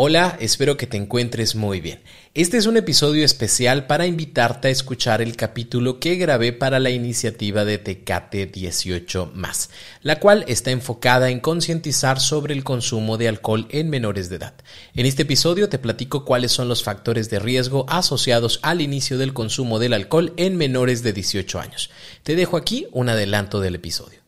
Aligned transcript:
Hola, 0.00 0.36
espero 0.38 0.76
que 0.76 0.86
te 0.86 0.96
encuentres 0.96 1.56
muy 1.56 1.80
bien. 1.80 2.00
Este 2.32 2.56
es 2.56 2.66
un 2.66 2.76
episodio 2.76 3.24
especial 3.24 3.88
para 3.88 4.06
invitarte 4.06 4.68
a 4.68 4.70
escuchar 4.70 5.20
el 5.20 5.34
capítulo 5.34 5.98
que 5.98 6.14
grabé 6.14 6.52
para 6.52 6.78
la 6.78 6.90
iniciativa 6.90 7.64
de 7.64 7.78
Tecate 7.78 8.46
18 8.46 9.32
la 10.02 10.20
cual 10.20 10.44
está 10.46 10.70
enfocada 10.70 11.30
en 11.30 11.40
concientizar 11.40 12.20
sobre 12.20 12.54
el 12.54 12.62
consumo 12.62 13.16
de 13.16 13.26
alcohol 13.26 13.66
en 13.70 13.90
menores 13.90 14.28
de 14.28 14.36
edad. 14.36 14.54
En 14.94 15.04
este 15.04 15.22
episodio 15.22 15.68
te 15.68 15.80
platico 15.80 16.24
cuáles 16.24 16.52
son 16.52 16.68
los 16.68 16.84
factores 16.84 17.28
de 17.28 17.40
riesgo 17.40 17.84
asociados 17.88 18.60
al 18.62 18.80
inicio 18.80 19.18
del 19.18 19.34
consumo 19.34 19.80
del 19.80 19.94
alcohol 19.94 20.32
en 20.36 20.56
menores 20.56 21.02
de 21.02 21.12
18 21.12 21.58
años. 21.58 21.90
Te 22.22 22.36
dejo 22.36 22.56
aquí 22.56 22.86
un 22.92 23.08
adelanto 23.08 23.58
del 23.58 23.74
episodio. 23.74 24.27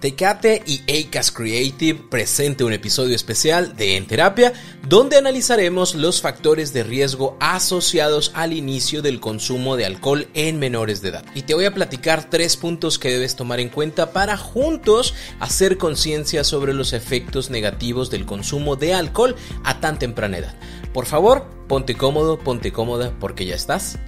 Tecate 0.00 0.62
y 0.66 0.80
Acas 0.90 1.30
Creative 1.30 2.00
presente 2.10 2.64
un 2.64 2.72
episodio 2.72 3.14
especial 3.14 3.76
de 3.76 3.96
En 3.96 4.06
Terapia 4.06 4.54
donde 4.88 5.18
analizaremos 5.18 5.94
los 5.94 6.22
factores 6.22 6.72
de 6.72 6.82
riesgo 6.82 7.36
asociados 7.38 8.32
al 8.34 8.54
inicio 8.54 9.02
del 9.02 9.20
consumo 9.20 9.76
de 9.76 9.84
alcohol 9.84 10.26
en 10.32 10.58
menores 10.58 11.02
de 11.02 11.10
edad. 11.10 11.24
Y 11.34 11.42
te 11.42 11.54
voy 11.54 11.66
a 11.66 11.74
platicar 11.74 12.30
tres 12.30 12.56
puntos 12.56 12.98
que 12.98 13.10
debes 13.10 13.36
tomar 13.36 13.60
en 13.60 13.68
cuenta 13.68 14.12
para 14.12 14.38
juntos 14.38 15.14
hacer 15.38 15.76
conciencia 15.76 16.44
sobre 16.44 16.72
los 16.72 16.94
efectos 16.94 17.50
negativos 17.50 18.10
del 18.10 18.24
consumo 18.24 18.76
de 18.76 18.94
alcohol 18.94 19.36
a 19.64 19.80
tan 19.80 19.98
temprana 19.98 20.38
edad. 20.38 20.58
Por 20.94 21.04
favor, 21.04 21.46
ponte 21.68 21.94
cómodo, 21.94 22.38
ponte 22.38 22.72
cómoda 22.72 23.12
porque 23.20 23.44
ya 23.44 23.54
estás 23.54 23.98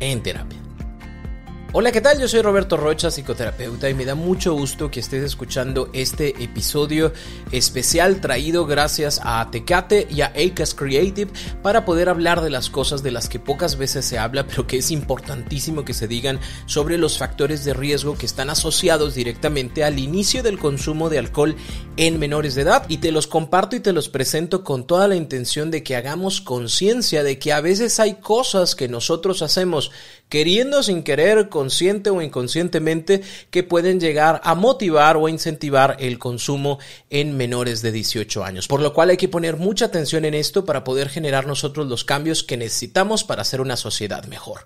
en 0.00 0.22
terapia. 0.22 0.58
Hola, 1.74 1.90
¿qué 1.90 2.02
tal? 2.02 2.20
Yo 2.20 2.28
soy 2.28 2.42
Roberto 2.42 2.76
Rocha, 2.76 3.10
psicoterapeuta, 3.10 3.88
y 3.88 3.94
me 3.94 4.04
da 4.04 4.14
mucho 4.14 4.52
gusto 4.52 4.90
que 4.90 5.00
estés 5.00 5.24
escuchando 5.24 5.88
este 5.94 6.44
episodio 6.44 7.14
especial 7.50 8.20
traído 8.20 8.66
gracias 8.66 9.22
a 9.24 9.50
Tecate 9.50 10.06
y 10.10 10.20
a 10.20 10.34
Acas 10.36 10.74
Creative 10.74 11.32
para 11.62 11.86
poder 11.86 12.10
hablar 12.10 12.42
de 12.42 12.50
las 12.50 12.68
cosas 12.68 13.02
de 13.02 13.10
las 13.10 13.30
que 13.30 13.38
pocas 13.38 13.78
veces 13.78 14.04
se 14.04 14.18
habla, 14.18 14.46
pero 14.46 14.66
que 14.66 14.76
es 14.76 14.90
importantísimo 14.90 15.82
que 15.82 15.94
se 15.94 16.06
digan 16.06 16.40
sobre 16.66 16.98
los 16.98 17.16
factores 17.16 17.64
de 17.64 17.72
riesgo 17.72 18.18
que 18.18 18.26
están 18.26 18.50
asociados 18.50 19.14
directamente 19.14 19.82
al 19.82 19.98
inicio 19.98 20.42
del 20.42 20.58
consumo 20.58 21.08
de 21.08 21.20
alcohol 21.20 21.56
en 21.96 22.18
menores 22.18 22.54
de 22.54 22.62
edad. 22.62 22.84
Y 22.90 22.98
te 22.98 23.12
los 23.12 23.26
comparto 23.26 23.76
y 23.76 23.80
te 23.80 23.94
los 23.94 24.10
presento 24.10 24.62
con 24.62 24.86
toda 24.86 25.08
la 25.08 25.16
intención 25.16 25.70
de 25.70 25.82
que 25.82 25.96
hagamos 25.96 26.42
conciencia 26.42 27.22
de 27.22 27.38
que 27.38 27.54
a 27.54 27.62
veces 27.62 27.98
hay 27.98 28.16
cosas 28.16 28.74
que 28.74 28.88
nosotros 28.88 29.40
hacemos 29.40 29.90
queriendo 30.32 30.82
sin 30.82 31.02
querer, 31.02 31.50
consciente 31.50 32.08
o 32.08 32.22
inconscientemente, 32.22 33.20
que 33.50 33.62
pueden 33.62 34.00
llegar 34.00 34.40
a 34.44 34.54
motivar 34.54 35.18
o 35.18 35.28
incentivar 35.28 35.98
el 36.00 36.18
consumo 36.18 36.78
en 37.10 37.36
menores 37.36 37.82
de 37.82 37.92
18 37.92 38.42
años. 38.42 38.66
Por 38.66 38.80
lo 38.80 38.94
cual 38.94 39.10
hay 39.10 39.18
que 39.18 39.28
poner 39.28 39.58
mucha 39.58 39.84
atención 39.84 40.24
en 40.24 40.32
esto 40.32 40.64
para 40.64 40.84
poder 40.84 41.10
generar 41.10 41.46
nosotros 41.46 41.86
los 41.86 42.04
cambios 42.04 42.42
que 42.42 42.56
necesitamos 42.56 43.24
para 43.24 43.42
hacer 43.42 43.60
una 43.60 43.76
sociedad 43.76 44.24
mejor. 44.24 44.64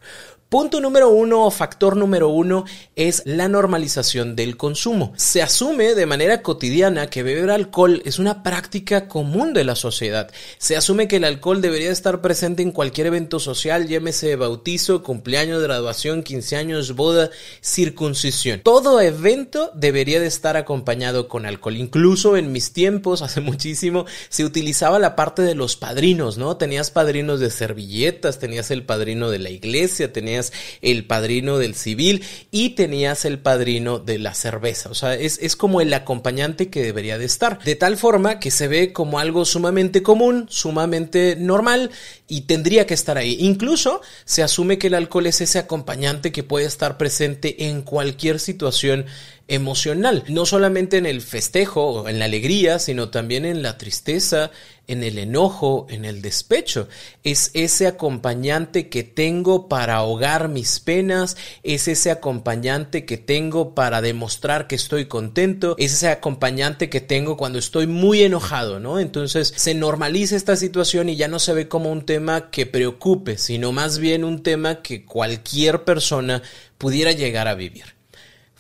Punto 0.48 0.80
número 0.80 1.08
uno 1.10 1.44
o 1.44 1.50
factor 1.50 1.96
número 1.96 2.28
uno 2.28 2.66
es 2.94 3.22
la 3.24 3.48
normalización 3.48 4.36
del 4.36 4.56
consumo. 4.56 5.12
Se 5.16 5.42
asume 5.42 5.96
de 5.96 6.06
manera 6.06 6.40
cotidiana 6.40 7.10
que 7.10 7.24
beber 7.24 7.50
alcohol 7.50 8.00
es 8.04 8.20
una 8.20 8.44
práctica 8.44 9.08
común 9.08 9.54
de 9.54 9.64
la 9.64 9.74
sociedad. 9.74 10.30
Se 10.58 10.76
asume 10.76 11.08
que 11.08 11.16
el 11.16 11.24
alcohol 11.24 11.60
debería 11.60 11.90
estar 11.90 12.20
presente 12.20 12.62
en 12.62 12.70
cualquier 12.70 13.08
evento 13.08 13.40
social, 13.40 13.88
llámese 13.88 14.36
bautizo, 14.36 15.02
cumpleaños, 15.02 15.64
graduación, 15.64 16.22
15 16.22 16.56
años, 16.56 16.94
boda, 16.94 17.30
circuncisión. 17.60 18.60
Todo 18.60 19.00
evento 19.00 19.72
debería 19.74 20.20
de 20.20 20.28
estar 20.28 20.56
acompañado 20.56 21.26
con 21.26 21.44
alcohol. 21.44 21.76
Incluso 21.76 22.36
en 22.36 22.52
mis 22.52 22.72
tiempos, 22.72 23.20
hace 23.22 23.40
muchísimo, 23.40 24.06
se 24.28 24.44
utilizaba 24.44 25.00
la 25.00 25.16
parte 25.16 25.42
de 25.42 25.56
los 25.56 25.74
padrinos, 25.74 26.38
¿no? 26.38 26.56
Tenías 26.56 26.92
padrinos 26.92 27.40
de 27.40 27.50
servilletas, 27.50 28.38
tenías 28.38 28.70
el 28.70 28.84
padrino 28.84 29.28
de 29.28 29.40
la 29.40 29.50
iglesia, 29.50 30.12
tenías 30.12 30.35
el 30.82 31.04
padrino 31.04 31.58
del 31.58 31.74
civil 31.74 32.24
y 32.50 32.70
tenías 32.70 33.24
el 33.24 33.38
padrino 33.38 33.98
de 33.98 34.18
la 34.18 34.34
cerveza. 34.34 34.90
O 34.90 34.94
sea, 34.94 35.14
es, 35.14 35.38
es 35.42 35.56
como 35.56 35.80
el 35.80 35.92
acompañante 35.94 36.68
que 36.68 36.82
debería 36.82 37.18
de 37.18 37.24
estar. 37.24 37.62
De 37.62 37.76
tal 37.76 37.96
forma 37.96 38.38
que 38.40 38.50
se 38.50 38.68
ve 38.68 38.92
como 38.92 39.18
algo 39.18 39.44
sumamente 39.44 40.02
común, 40.02 40.46
sumamente 40.48 41.36
normal 41.38 41.90
y 42.28 42.42
tendría 42.42 42.86
que 42.86 42.94
estar 42.94 43.18
ahí. 43.18 43.36
Incluso 43.40 44.00
se 44.24 44.42
asume 44.42 44.78
que 44.78 44.88
el 44.88 44.94
alcohol 44.94 45.26
es 45.26 45.40
ese 45.40 45.58
acompañante 45.58 46.32
que 46.32 46.42
puede 46.42 46.66
estar 46.66 46.96
presente 46.98 47.66
en 47.66 47.82
cualquier 47.82 48.40
situación 48.40 49.06
emocional, 49.48 50.24
no 50.28 50.44
solamente 50.44 50.96
en 50.96 51.06
el 51.06 51.20
festejo 51.20 51.86
o 51.86 52.08
en 52.08 52.18
la 52.18 52.24
alegría, 52.24 52.78
sino 52.80 53.10
también 53.10 53.44
en 53.44 53.62
la 53.62 53.78
tristeza, 53.78 54.50
en 54.88 55.04
el 55.04 55.18
enojo, 55.18 55.86
en 55.88 56.04
el 56.04 56.20
despecho. 56.20 56.88
Es 57.22 57.50
ese 57.54 57.86
acompañante 57.86 58.88
que 58.88 59.04
tengo 59.04 59.68
para 59.68 59.96
ahogar 59.96 60.48
mis 60.48 60.80
penas, 60.80 61.36
es 61.62 61.86
ese 61.86 62.10
acompañante 62.10 63.04
que 63.04 63.18
tengo 63.18 63.74
para 63.74 64.00
demostrar 64.00 64.66
que 64.66 64.74
estoy 64.74 65.06
contento, 65.06 65.76
es 65.78 65.92
ese 65.92 66.08
acompañante 66.08 66.90
que 66.90 67.00
tengo 67.00 67.36
cuando 67.36 67.60
estoy 67.60 67.86
muy 67.86 68.22
enojado, 68.22 68.80
¿no? 68.80 68.98
Entonces 68.98 69.52
se 69.56 69.74
normaliza 69.74 70.34
esta 70.34 70.56
situación 70.56 71.08
y 71.08 71.16
ya 71.16 71.28
no 71.28 71.38
se 71.38 71.52
ve 71.52 71.68
como 71.68 71.92
un 71.92 72.04
tema 72.04 72.50
que 72.50 72.66
preocupe, 72.66 73.38
sino 73.38 73.70
más 73.70 73.98
bien 73.98 74.24
un 74.24 74.42
tema 74.42 74.82
que 74.82 75.04
cualquier 75.04 75.84
persona 75.84 76.42
pudiera 76.78 77.12
llegar 77.12 77.46
a 77.46 77.54
vivir. 77.54 77.95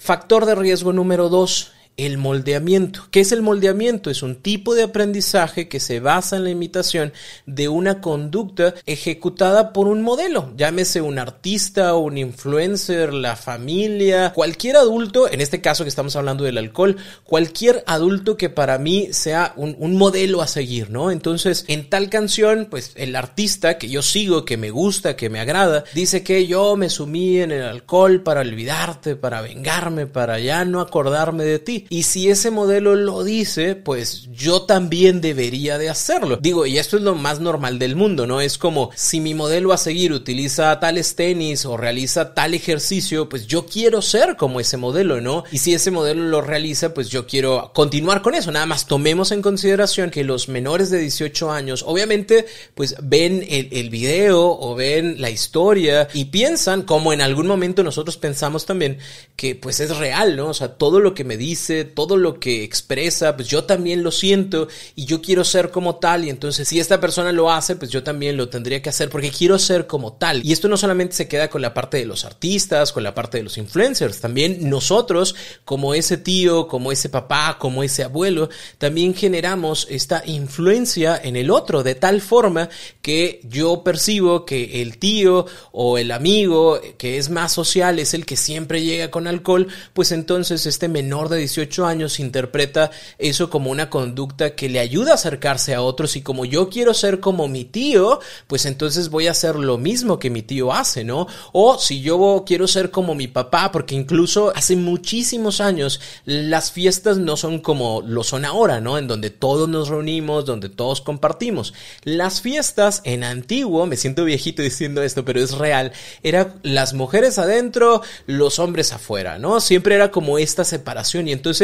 Factor 0.06 0.46
de 0.46 0.54
riesgo 0.54 0.92
número 0.92 1.28
dos, 1.28 1.72
el 1.96 2.18
moldeamiento. 2.18 3.06
¿Qué 3.10 3.20
es 3.20 3.32
el 3.32 3.42
moldeamiento? 3.42 4.10
Es 4.10 4.22
un 4.22 4.36
tipo 4.36 4.74
de 4.74 4.82
aprendizaje 4.82 5.68
que 5.68 5.80
se 5.80 6.00
basa 6.00 6.36
en 6.36 6.44
la 6.44 6.50
imitación 6.50 7.12
de 7.46 7.68
una 7.68 8.00
conducta 8.00 8.74
ejecutada 8.84 9.72
por 9.72 9.88
un 9.88 10.02
modelo, 10.02 10.52
llámese 10.56 11.00
un 11.00 11.18
artista, 11.18 11.94
un 11.94 12.18
influencer, 12.18 13.14
la 13.14 13.36
familia, 13.36 14.32
cualquier 14.34 14.76
adulto, 14.76 15.30
en 15.30 15.40
este 15.40 15.60
caso 15.60 15.84
que 15.84 15.88
estamos 15.88 16.16
hablando 16.16 16.44
del 16.44 16.58
alcohol, 16.58 16.96
cualquier 17.24 17.82
adulto 17.86 18.36
que 18.36 18.50
para 18.50 18.78
mí 18.78 19.08
sea 19.12 19.52
un, 19.56 19.76
un 19.78 19.96
modelo 19.96 20.42
a 20.42 20.46
seguir, 20.46 20.90
¿no? 20.90 21.10
Entonces, 21.10 21.64
en 21.68 21.88
tal 21.88 22.10
canción, 22.10 22.66
pues 22.70 22.92
el 22.96 23.16
artista 23.16 23.78
que 23.78 23.88
yo 23.88 24.02
sigo, 24.02 24.44
que 24.44 24.56
me 24.56 24.70
gusta, 24.70 25.16
que 25.16 25.30
me 25.30 25.40
agrada, 25.40 25.84
dice 25.94 26.22
que 26.22 26.46
yo 26.46 26.76
me 26.76 26.90
sumí 26.90 27.40
en 27.40 27.52
el 27.52 27.62
alcohol 27.62 28.22
para 28.22 28.40
olvidarte, 28.40 29.16
para 29.16 29.40
vengarme, 29.40 30.06
para 30.06 30.38
ya 30.38 30.64
no 30.64 30.80
acordarme 30.80 31.44
de 31.44 31.58
ti. 31.58 31.85
Y 31.88 32.04
si 32.04 32.28
ese 32.28 32.50
modelo 32.50 32.94
lo 32.94 33.24
dice, 33.24 33.74
pues 33.74 34.28
yo 34.32 34.62
también 34.62 35.20
debería 35.20 35.78
de 35.78 35.88
hacerlo. 35.88 36.36
Digo, 36.36 36.66
y 36.66 36.78
esto 36.78 36.96
es 36.96 37.02
lo 37.02 37.14
más 37.14 37.40
normal 37.40 37.78
del 37.78 37.96
mundo, 37.96 38.26
¿no? 38.26 38.40
Es 38.40 38.58
como 38.58 38.90
si 38.94 39.20
mi 39.20 39.34
modelo 39.34 39.72
a 39.72 39.78
seguir 39.78 40.12
utiliza 40.12 40.78
tales 40.80 41.14
tenis 41.14 41.64
o 41.64 41.76
realiza 41.76 42.34
tal 42.34 42.54
ejercicio, 42.54 43.28
pues 43.28 43.46
yo 43.46 43.66
quiero 43.66 44.02
ser 44.02 44.36
como 44.36 44.60
ese 44.60 44.76
modelo, 44.76 45.20
¿no? 45.20 45.44
Y 45.52 45.58
si 45.58 45.74
ese 45.74 45.90
modelo 45.90 46.24
lo 46.24 46.40
realiza, 46.40 46.94
pues 46.94 47.08
yo 47.08 47.26
quiero 47.26 47.70
continuar 47.74 48.22
con 48.22 48.34
eso. 48.34 48.50
Nada 48.52 48.66
más 48.66 48.86
tomemos 48.86 49.32
en 49.32 49.42
consideración 49.42 50.10
que 50.10 50.24
los 50.24 50.48
menores 50.48 50.90
de 50.90 50.98
18 50.98 51.50
años, 51.50 51.84
obviamente, 51.86 52.46
pues 52.74 52.96
ven 53.02 53.44
el, 53.48 53.68
el 53.72 53.90
video 53.90 54.58
o 54.58 54.74
ven 54.74 55.20
la 55.20 55.30
historia 55.30 56.08
y 56.12 56.26
piensan, 56.26 56.82
como 56.82 57.12
en 57.12 57.20
algún 57.20 57.46
momento 57.46 57.82
nosotros 57.82 58.16
pensamos 58.16 58.66
también, 58.66 58.98
que 59.36 59.54
pues 59.54 59.80
es 59.80 59.96
real, 59.96 60.36
¿no? 60.36 60.48
O 60.48 60.54
sea, 60.54 60.68
todo 60.74 61.00
lo 61.00 61.14
que 61.14 61.24
me 61.24 61.36
dice, 61.36 61.75
todo 61.84 62.16
lo 62.16 62.40
que 62.40 62.64
expresa, 62.64 63.36
pues 63.36 63.48
yo 63.48 63.64
también 63.64 64.02
lo 64.02 64.10
siento 64.10 64.68
y 64.94 65.04
yo 65.04 65.20
quiero 65.20 65.44
ser 65.44 65.70
como 65.70 65.96
tal 65.96 66.24
y 66.24 66.30
entonces 66.30 66.68
si 66.68 66.80
esta 66.80 67.00
persona 67.00 67.32
lo 67.32 67.50
hace, 67.50 67.76
pues 67.76 67.90
yo 67.90 68.02
también 68.02 68.36
lo 68.36 68.48
tendría 68.48 68.82
que 68.82 68.88
hacer 68.88 69.10
porque 69.10 69.30
quiero 69.30 69.58
ser 69.58 69.86
como 69.86 70.14
tal. 70.14 70.44
Y 70.44 70.52
esto 70.52 70.68
no 70.68 70.76
solamente 70.76 71.14
se 71.14 71.28
queda 71.28 71.48
con 71.48 71.62
la 71.62 71.74
parte 71.74 71.98
de 71.98 72.06
los 72.06 72.24
artistas, 72.24 72.92
con 72.92 73.02
la 73.02 73.14
parte 73.14 73.38
de 73.38 73.44
los 73.44 73.58
influencers, 73.58 74.20
también 74.20 74.68
nosotros 74.68 75.34
como 75.64 75.94
ese 75.94 76.16
tío, 76.16 76.68
como 76.68 76.92
ese 76.92 77.08
papá, 77.08 77.56
como 77.58 77.82
ese 77.82 78.04
abuelo, 78.04 78.48
también 78.78 79.14
generamos 79.14 79.86
esta 79.90 80.22
influencia 80.26 81.20
en 81.22 81.36
el 81.36 81.50
otro 81.50 81.82
de 81.82 81.94
tal 81.94 82.20
forma 82.20 82.68
que 83.02 83.40
yo 83.44 83.82
percibo 83.82 84.44
que 84.44 84.82
el 84.82 84.98
tío 84.98 85.46
o 85.72 85.98
el 85.98 86.10
amigo 86.10 86.80
que 86.98 87.18
es 87.18 87.30
más 87.30 87.52
social 87.52 87.98
es 87.98 88.14
el 88.14 88.26
que 88.26 88.36
siempre 88.36 88.82
llega 88.82 89.10
con 89.10 89.26
alcohol, 89.26 89.68
pues 89.92 90.12
entonces 90.12 90.66
este 90.66 90.88
menor 90.88 91.28
de 91.28 91.38
18 91.38 91.65
18 91.66 91.86
años 91.86 92.20
interpreta 92.20 92.90
eso 93.18 93.50
como 93.50 93.70
una 93.70 93.90
conducta 93.90 94.54
que 94.54 94.68
le 94.68 94.78
ayuda 94.78 95.12
a 95.12 95.14
acercarse 95.14 95.74
a 95.74 95.82
otros 95.82 96.16
y 96.16 96.22
como 96.22 96.44
yo 96.44 96.68
quiero 96.68 96.94
ser 96.94 97.20
como 97.20 97.48
mi 97.48 97.64
tío, 97.64 98.20
pues 98.46 98.66
entonces 98.66 99.10
voy 99.10 99.26
a 99.26 99.32
hacer 99.32 99.56
lo 99.56 99.78
mismo 99.78 100.18
que 100.18 100.30
mi 100.30 100.42
tío 100.42 100.72
hace, 100.72 101.04
¿no? 101.04 101.26
O 101.52 101.78
si 101.78 102.00
yo 102.00 102.44
quiero 102.46 102.68
ser 102.68 102.90
como 102.90 103.14
mi 103.14 103.28
papá, 103.28 103.72
porque 103.72 103.94
incluso 103.94 104.52
hace 104.54 104.76
muchísimos 104.76 105.60
años 105.60 106.00
las 106.24 106.70
fiestas 106.70 107.18
no 107.18 107.36
son 107.36 107.60
como 107.60 108.02
lo 108.02 108.22
son 108.22 108.44
ahora, 108.44 108.80
¿no? 108.80 108.98
En 108.98 109.08
donde 109.08 109.30
todos 109.30 109.68
nos 109.68 109.88
reunimos, 109.88 110.44
donde 110.44 110.68
todos 110.68 111.00
compartimos. 111.00 111.74
Las 112.04 112.40
fiestas 112.40 113.02
en 113.04 113.24
antiguo, 113.24 113.86
me 113.86 113.96
siento 113.96 114.24
viejito 114.24 114.62
diciendo 114.62 115.02
esto, 115.02 115.24
pero 115.24 115.40
es 115.40 115.52
real, 115.52 115.92
eran 116.22 116.54
las 116.62 116.94
mujeres 116.94 117.38
adentro, 117.38 118.02
los 118.26 118.58
hombres 118.58 118.92
afuera, 118.92 119.38
¿no? 119.38 119.60
Siempre 119.60 119.94
era 119.94 120.10
como 120.10 120.38
esta 120.38 120.64
separación 120.64 121.28
y 121.28 121.32
entonces 121.32 121.55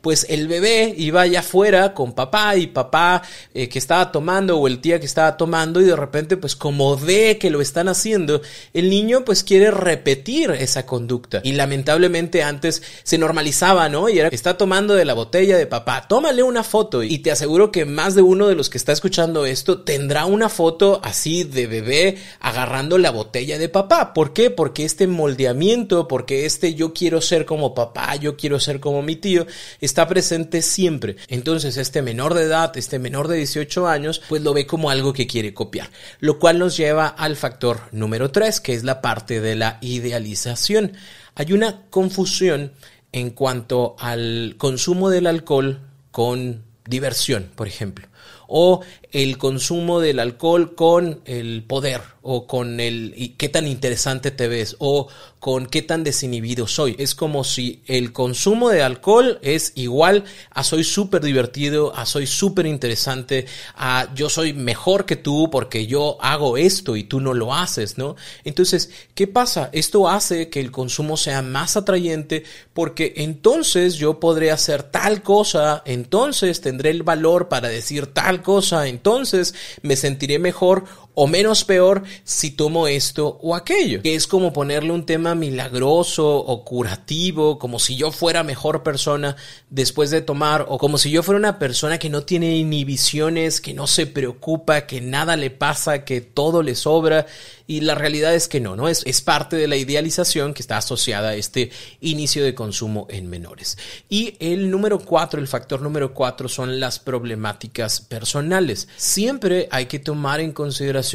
pues 0.00 0.26
el 0.28 0.48
bebé 0.48 0.94
iba 0.96 1.22
allá 1.22 1.40
afuera 1.40 1.94
con 1.94 2.12
papá 2.12 2.56
y 2.56 2.66
papá 2.66 3.22
eh, 3.54 3.68
que 3.68 3.78
estaba 3.78 4.12
tomando 4.12 4.58
o 4.58 4.66
el 4.66 4.80
tía 4.80 5.00
que 5.00 5.06
estaba 5.06 5.36
tomando 5.36 5.80
y 5.80 5.84
de 5.84 5.96
repente 5.96 6.36
pues 6.36 6.56
como 6.56 6.96
ve 6.96 7.38
que 7.38 7.50
lo 7.50 7.60
están 7.60 7.88
haciendo, 7.88 8.42
el 8.72 8.90
niño 8.90 9.24
pues 9.24 9.44
quiere 9.44 9.70
repetir 9.70 10.50
esa 10.50 10.86
conducta 10.86 11.40
y 11.42 11.52
lamentablemente 11.52 12.42
antes 12.42 12.82
se 13.02 13.18
normalizaba, 13.18 13.88
¿no? 13.88 14.08
Y 14.08 14.18
era, 14.18 14.28
está 14.28 14.56
tomando 14.56 14.94
de 14.94 15.04
la 15.04 15.14
botella 15.14 15.56
de 15.56 15.66
papá, 15.66 16.06
tómale 16.08 16.42
una 16.42 16.64
foto 16.64 17.02
y 17.02 17.18
te 17.18 17.30
aseguro 17.30 17.72
que 17.72 17.84
más 17.84 18.14
de 18.14 18.22
uno 18.22 18.48
de 18.48 18.54
los 18.54 18.70
que 18.70 18.78
está 18.78 18.92
escuchando 18.92 19.46
esto 19.46 19.82
tendrá 19.82 20.26
una 20.26 20.48
foto 20.48 21.00
así 21.02 21.44
de 21.44 21.66
bebé 21.66 22.18
agarrando 22.40 22.98
la 22.98 23.10
botella 23.10 23.58
de 23.58 23.68
papá. 23.68 24.12
¿Por 24.14 24.32
qué? 24.32 24.50
Porque 24.50 24.84
este 24.84 25.06
moldeamiento, 25.06 26.08
porque 26.08 26.46
este 26.46 26.74
yo 26.74 26.92
quiero 26.92 27.20
ser 27.20 27.44
como 27.44 27.74
papá, 27.74 28.16
yo 28.16 28.36
quiero 28.36 28.60
ser 28.60 28.80
como 28.80 29.02
mi 29.02 29.16
tío, 29.16 29.39
está 29.80 30.08
presente 30.08 30.62
siempre. 30.62 31.16
Entonces 31.28 31.76
este 31.76 32.02
menor 32.02 32.34
de 32.34 32.44
edad, 32.44 32.76
este 32.76 32.98
menor 32.98 33.28
de 33.28 33.36
18 33.36 33.86
años, 33.86 34.22
pues 34.28 34.42
lo 34.42 34.54
ve 34.54 34.66
como 34.66 34.90
algo 34.90 35.12
que 35.12 35.26
quiere 35.26 35.54
copiar. 35.54 35.90
Lo 36.18 36.38
cual 36.38 36.58
nos 36.58 36.76
lleva 36.76 37.08
al 37.08 37.36
factor 37.36 37.80
número 37.92 38.30
3, 38.30 38.60
que 38.60 38.74
es 38.74 38.84
la 38.84 39.00
parte 39.00 39.40
de 39.40 39.56
la 39.56 39.78
idealización. 39.80 40.92
Hay 41.34 41.52
una 41.52 41.82
confusión 41.90 42.72
en 43.12 43.30
cuanto 43.30 43.96
al 43.98 44.54
consumo 44.58 45.10
del 45.10 45.26
alcohol 45.26 45.80
con 46.10 46.62
diversión, 46.86 47.50
por 47.54 47.68
ejemplo, 47.68 48.08
o 48.50 48.80
el 49.12 49.38
consumo 49.38 50.00
del 50.00 50.18
alcohol 50.18 50.74
con 50.74 51.20
el 51.24 51.64
poder 51.64 52.02
o 52.22 52.46
con 52.46 52.80
el 52.80 53.34
qué 53.38 53.48
tan 53.48 53.66
interesante 53.66 54.30
te 54.30 54.46
ves 54.46 54.76
o 54.78 55.08
con 55.38 55.66
qué 55.66 55.80
tan 55.80 56.04
desinhibido 56.04 56.66
soy. 56.66 56.94
Es 56.98 57.14
como 57.14 57.44
si 57.44 57.82
el 57.86 58.12
consumo 58.12 58.68
de 58.68 58.82
alcohol 58.82 59.38
es 59.40 59.72
igual 59.74 60.24
a 60.50 60.62
soy 60.62 60.84
súper 60.84 61.22
divertido, 61.22 61.96
a 61.96 62.04
soy 62.04 62.26
súper 62.26 62.66
interesante, 62.66 63.46
a 63.74 64.12
yo 64.14 64.28
soy 64.28 64.52
mejor 64.52 65.06
que 65.06 65.16
tú 65.16 65.48
porque 65.50 65.86
yo 65.86 66.18
hago 66.20 66.58
esto 66.58 66.94
y 66.94 67.04
tú 67.04 67.20
no 67.20 67.32
lo 67.32 67.54
haces, 67.54 67.96
¿no? 67.96 68.16
Entonces, 68.44 68.90
¿qué 69.14 69.26
pasa? 69.26 69.70
Esto 69.72 70.10
hace 70.10 70.50
que 70.50 70.60
el 70.60 70.70
consumo 70.70 71.16
sea 71.16 71.40
más 71.40 71.78
atrayente 71.78 72.44
porque 72.74 73.14
entonces 73.16 73.94
yo 73.94 74.20
podré 74.20 74.50
hacer 74.50 74.82
tal 74.82 75.22
cosa, 75.22 75.82
entonces 75.86 76.60
tendré 76.60 76.90
el 76.90 77.02
valor 77.02 77.48
para 77.48 77.68
decir 77.68 78.08
tal 78.08 78.39
cosa, 78.42 78.86
entonces 78.86 79.54
me 79.82 79.96
sentiré 79.96 80.38
mejor 80.38 80.84
o 81.22 81.26
menos 81.26 81.64
peor 81.64 82.02
si 82.24 82.50
tomo 82.50 82.88
esto 82.88 83.38
o 83.42 83.54
aquello, 83.54 84.00
que 84.00 84.14
es 84.14 84.26
como 84.26 84.54
ponerle 84.54 84.90
un 84.90 85.04
tema 85.04 85.34
milagroso 85.34 86.38
o 86.38 86.64
curativo, 86.64 87.58
como 87.58 87.78
si 87.78 87.94
yo 87.94 88.10
fuera 88.10 88.42
mejor 88.42 88.82
persona 88.82 89.36
después 89.68 90.08
de 90.08 90.22
tomar, 90.22 90.64
o 90.70 90.78
como 90.78 90.96
si 90.96 91.10
yo 91.10 91.22
fuera 91.22 91.38
una 91.38 91.58
persona 91.58 91.98
que 91.98 92.08
no 92.08 92.22
tiene 92.22 92.56
inhibiciones, 92.56 93.60
que 93.60 93.74
no 93.74 93.86
se 93.86 94.06
preocupa, 94.06 94.86
que 94.86 95.02
nada 95.02 95.36
le 95.36 95.50
pasa, 95.50 96.06
que 96.06 96.22
todo 96.22 96.62
le 96.62 96.74
sobra, 96.74 97.26
y 97.66 97.82
la 97.82 97.94
realidad 97.94 98.34
es 98.34 98.48
que 98.48 98.58
no, 98.58 98.74
¿no? 98.74 98.88
Es, 98.88 99.02
es 99.06 99.20
parte 99.20 99.56
de 99.56 99.68
la 99.68 99.76
idealización 99.76 100.54
que 100.54 100.62
está 100.62 100.78
asociada 100.78 101.28
a 101.28 101.34
este 101.34 101.70
inicio 102.00 102.42
de 102.42 102.54
consumo 102.54 103.06
en 103.10 103.28
menores. 103.28 103.76
Y 104.08 104.36
el 104.40 104.70
número 104.70 104.98
cuatro, 104.98 105.38
el 105.38 105.46
factor 105.46 105.82
número 105.82 106.14
cuatro 106.14 106.48
son 106.48 106.80
las 106.80 106.98
problemáticas 106.98 108.00
personales. 108.00 108.88
Siempre 108.96 109.68
hay 109.70 109.86
que 109.86 110.00
tomar 110.00 110.40
en 110.40 110.50
consideración 110.50 111.09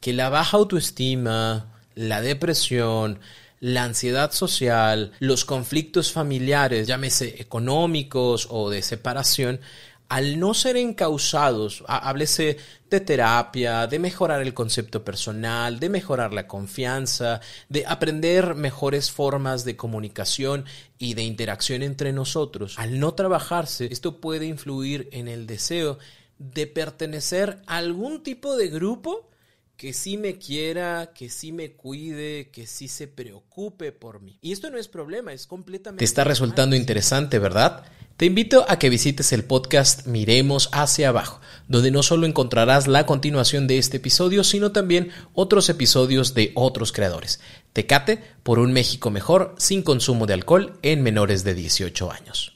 que 0.00 0.12
la 0.12 0.28
baja 0.28 0.56
autoestima, 0.56 1.72
la 1.94 2.20
depresión, 2.20 3.18
la 3.60 3.84
ansiedad 3.84 4.32
social, 4.32 5.12
los 5.18 5.44
conflictos 5.44 6.12
familiares, 6.12 6.86
llámese 6.86 7.40
económicos 7.40 8.48
o 8.50 8.70
de 8.70 8.82
separación, 8.82 9.60
al 10.08 10.38
no 10.38 10.54
ser 10.54 10.76
encausados, 10.76 11.82
háblese 11.88 12.58
de 12.88 13.00
terapia, 13.00 13.88
de 13.88 13.98
mejorar 13.98 14.40
el 14.40 14.54
concepto 14.54 15.04
personal, 15.04 15.80
de 15.80 15.88
mejorar 15.88 16.32
la 16.32 16.46
confianza, 16.46 17.40
de 17.68 17.84
aprender 17.86 18.54
mejores 18.54 19.10
formas 19.10 19.64
de 19.64 19.76
comunicación 19.76 20.64
y 20.98 21.14
de 21.14 21.22
interacción 21.24 21.82
entre 21.82 22.12
nosotros, 22.12 22.78
al 22.78 23.00
no 23.00 23.14
trabajarse, 23.14 23.88
esto 23.90 24.20
puede 24.20 24.46
influir 24.46 25.08
en 25.10 25.26
el 25.26 25.46
deseo 25.48 25.98
de 26.38 26.66
pertenecer 26.66 27.62
a 27.66 27.78
algún 27.78 28.22
tipo 28.22 28.56
de 28.56 28.68
grupo 28.68 29.28
que 29.76 29.92
sí 29.92 30.16
me 30.16 30.38
quiera, 30.38 31.12
que 31.14 31.28
sí 31.28 31.52
me 31.52 31.72
cuide, 31.72 32.50
que 32.50 32.66
sí 32.66 32.88
se 32.88 33.08
preocupe 33.08 33.92
por 33.92 34.22
mí. 34.22 34.38
Y 34.40 34.52
esto 34.52 34.70
no 34.70 34.78
es 34.78 34.88
problema, 34.88 35.32
es 35.32 35.46
completamente... 35.46 35.98
Te 35.98 36.06
está 36.06 36.24
resultando 36.24 36.76
interesante, 36.76 37.38
¿verdad? 37.38 37.84
Te 38.16 38.24
invito 38.24 38.64
a 38.68 38.78
que 38.78 38.88
visites 38.88 39.34
el 39.34 39.44
podcast 39.44 40.06
Miremos 40.06 40.70
hacia 40.72 41.10
abajo, 41.10 41.42
donde 41.68 41.90
no 41.90 42.02
solo 42.02 42.26
encontrarás 42.26 42.86
la 42.86 43.04
continuación 43.04 43.66
de 43.66 43.76
este 43.76 43.98
episodio, 43.98 44.42
sino 44.42 44.72
también 44.72 45.10
otros 45.34 45.68
episodios 45.68 46.32
de 46.32 46.52
otros 46.54 46.92
creadores. 46.92 47.40
Tecate 47.74 48.22
por 48.42 48.58
un 48.58 48.72
México 48.72 49.10
mejor 49.10 49.54
sin 49.58 49.82
consumo 49.82 50.24
de 50.24 50.32
alcohol 50.32 50.78
en 50.80 51.02
menores 51.02 51.44
de 51.44 51.54
18 51.54 52.10
años. 52.10 52.55